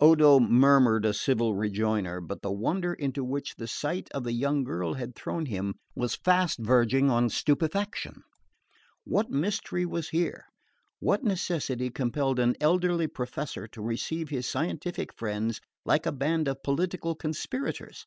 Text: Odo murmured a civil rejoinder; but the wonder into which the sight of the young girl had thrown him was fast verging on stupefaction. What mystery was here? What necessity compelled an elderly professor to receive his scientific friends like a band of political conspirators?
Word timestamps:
Odo 0.00 0.40
murmured 0.40 1.04
a 1.06 1.14
civil 1.14 1.54
rejoinder; 1.54 2.20
but 2.20 2.42
the 2.42 2.50
wonder 2.50 2.92
into 2.92 3.22
which 3.22 3.54
the 3.54 3.68
sight 3.68 4.08
of 4.12 4.24
the 4.24 4.32
young 4.32 4.64
girl 4.64 4.94
had 4.94 5.14
thrown 5.14 5.46
him 5.46 5.76
was 5.94 6.16
fast 6.16 6.58
verging 6.58 7.08
on 7.08 7.28
stupefaction. 7.28 8.24
What 9.04 9.30
mystery 9.30 9.86
was 9.86 10.08
here? 10.08 10.46
What 10.98 11.22
necessity 11.22 11.88
compelled 11.88 12.40
an 12.40 12.56
elderly 12.60 13.06
professor 13.06 13.68
to 13.68 13.80
receive 13.80 14.28
his 14.28 14.48
scientific 14.48 15.12
friends 15.16 15.60
like 15.84 16.04
a 16.04 16.10
band 16.10 16.48
of 16.48 16.64
political 16.64 17.14
conspirators? 17.14 18.06